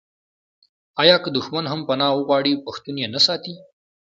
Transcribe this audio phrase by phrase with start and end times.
[1.01, 3.55] آیا که دښمن هم پنا وغواړي پښتون یې نه ساتي؟